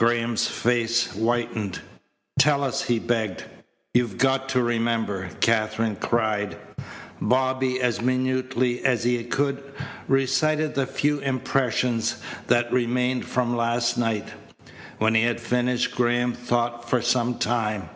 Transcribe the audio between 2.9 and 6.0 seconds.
begged. "You've got to remember!" Katherine